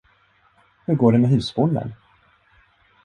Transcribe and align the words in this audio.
Hur 0.85 0.95
går 0.95 1.11
det 1.11 1.19
med 1.19 1.29
husbonden? 1.29 1.93